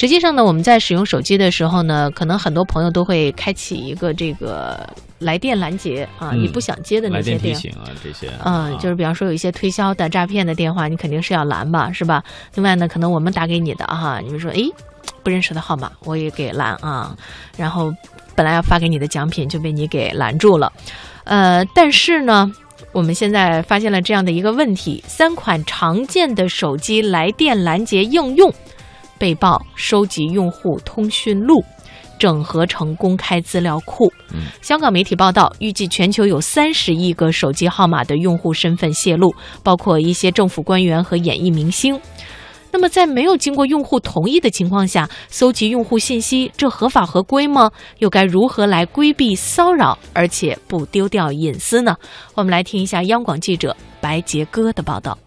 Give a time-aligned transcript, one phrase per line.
[0.00, 4.88] 实际上呢，我们在使用手机的时候呢，可能很多朋友都会开启一个这个
[5.18, 12.24] 来电拦截啊，嗯你不想接的那些电电提醒啊，这些，嗯，就是比方说有一些推销的、诈骗的电话，你肯定是要拦吧，是吧？
[12.54, 14.70] 另外呢，可能我们打给你的哈，你们说，诶，
[15.22, 17.14] 不认识的号码，我也给拦啊。
[17.58, 17.92] 然后
[18.34, 20.72] 本来要发给你的奖品就被你给拦住了，
[21.24, 22.50] 呃，但是呢。
[22.92, 28.52] 我们现在发现了这样的一个问题：三款常见的手机来电拦截应用
[29.20, 31.62] 被曝收集用户通讯录，
[32.18, 34.10] 整合成公开资料库。
[34.32, 42.00] 嗯香港媒体报道，预计全球有三十亿个手机号码的用户身份泄露，包括一些政府官员和演艺明星。
[42.72, 47.70] 那么，在没有经过用户同意的情况下，搜集用户信息，这合法合规吗？
[47.98, 51.96] 又该如何来规避骚扰，而且不丢掉隐私呢？
[52.34, 55.18] 我们来听一下央广记者白杰哥的报道。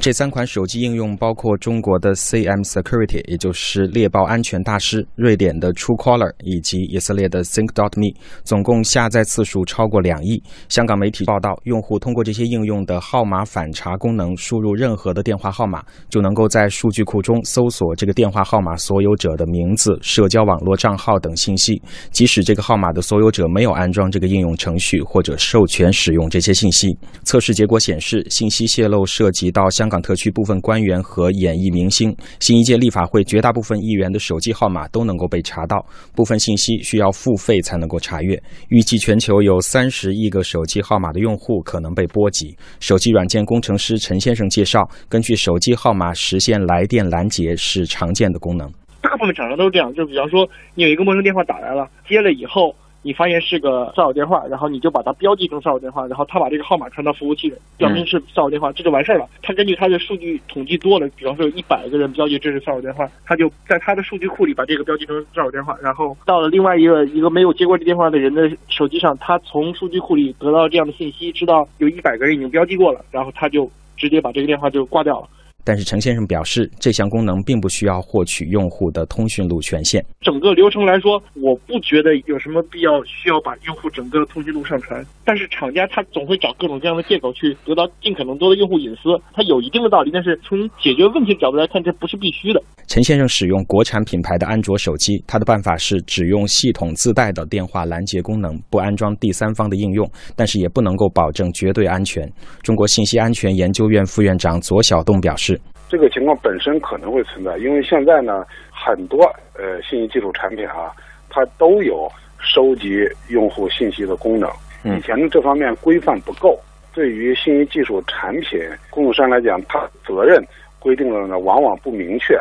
[0.00, 8.14] 这三款手机应用包括中国的 CM Security，也就是猎豹安全大师；瑞典的 Truecaller，以及以色列的 Think.me，
[8.44, 10.40] 总共下载次数超过两亿。
[10.68, 26.96] 香港媒体报道，用户通过这些应用的号码反查功能，输入任何的电话号码，就能够在数据库中搜索这个电话号码所有者的名字、社交网络账号等信息，即使这个号码的所有者没有安装这个应用程序或者授权使用这些信息。
[27.24, 32.14] 测试结果显示，信息泄露涉及到香香港特区部分官员和演艺明星。
[32.40, 35.82] 新一届立法会绝大部分议员的手机号码都能够被查到，
[36.14, 38.38] 部分信息需要付费才能够查阅。
[38.68, 42.54] 预计全球有三十亿个手机号码的用户可能被波及。
[42.80, 48.70] 手机软件工程师陈先生介绍，根据手机号码实现来电拦截是常见的功能。
[49.00, 59.26] 大部分厂商都是这样，就比方说你有一个陌生电话打来了，接了以后，你发现是个骚扰电话，然后你就把它标记成骚扰电话，然后他把这个号码传到服务器，表明是骚扰电话，这就完事儿了。
[59.42, 75.28] 他根据他的数据统计多了，比方说有一百个人标记这是骚扰电话，他就在他的数据库里把这个标记成骚扰电话，然后到了另外一个一个没有接过这电话的人的手机上，他从数据库里得到这样的信息，知道有一百个人已经标记过了，然后他就直接把这个电话就挂掉了。
[75.68, 80.02] 但是陈先生表示，这项功能并不需要获取用户的通讯录权限。
[80.22, 85.04] 整个流程来说，我不觉得有什么必要需要把用户整个通讯录上传。
[85.26, 90.10] 但是厂家他总会找各种各样的借口去得到尽可能多的用户隐私，他有一定的道理。
[90.10, 92.62] 但是从解决问题的角度来看，这不是必须的。
[92.88, 102.26] 陈先生使用国产品牌的安卓手机，他的办法是只用系统自带的电话拦截功能，不安装第三方的应用，但是也不能够保证绝对安全。
[102.62, 105.60] 中国信息安全研究院副院长左晓栋表示。
[105.90, 109.22] 这个情况本身可能会存在，因为现在呢，很多
[109.52, 110.90] 呃信息技术产品啊，
[111.28, 112.08] 它都有
[112.40, 114.48] 收集用户信息的功能。
[114.84, 116.58] 以前的这方面规范不够，
[116.94, 120.42] 对于信息技术产品供应商来讲，它责任
[120.78, 122.34] 规定的呢往往不明确。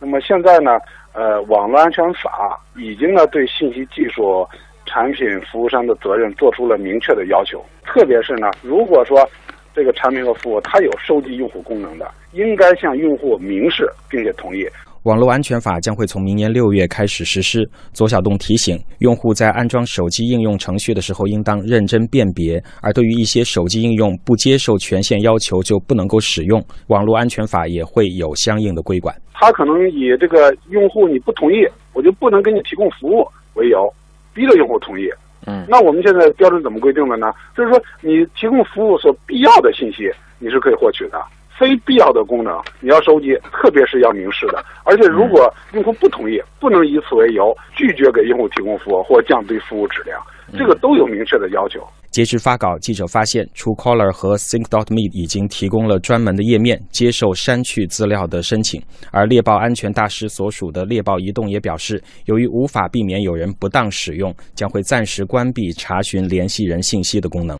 [0.00, 0.78] 那么现在呢，
[1.12, 4.46] 呃，网络安全法已经呢对信息技术
[4.86, 9.28] 产品服务商的责任做出了明确的要求，特别是呢，如果说
[9.74, 14.66] 这个产品和服务它有收集用户功能的，应该向用户明示并且同意。
[15.08, 17.66] 网络安全法将会从明年六月开始实施。
[17.94, 26.62] 左小栋提醒用户在安装手机应用程序的时候，应当认真辨别；而对于一些手机应用不接受权限要求，就不能够使用。
[26.88, 29.16] 网络安全法也会有相应的规管。
[29.32, 33.90] 他可能以这个用户你不同意，我就不能给你提供服务为由，
[34.34, 35.08] 逼着用户同意。
[35.46, 37.32] 嗯，那我们现在标准怎么规定的呢？
[37.56, 41.18] 就是说，你提供服务所必要的信息，你是可以获取的。
[41.58, 44.64] 非必要的功能你要收集，特别是要明示的。
[44.84, 50.20] 而且如果用户不同意，不能以此为由拒绝给用户提供服务或降低服务质量，
[50.56, 51.80] 这个都有明确的要求。
[52.10, 58.82] 截至发稿，记者发现，Truecaller 和 Think.me 已经提供了专门的页面，接受删去资料的申请。
[59.12, 67.56] 而猎豹安全大师所属的猎豹移动也表示，由于无法避免有人不当使用，将会暂时关闭查询联系人信息的功能。